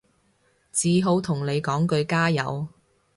[0.71, 2.67] 只好同你講句加油